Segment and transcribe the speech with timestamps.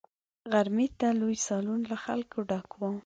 [0.51, 2.91] غرمې ته لوی سالون له خلکو ډک وو.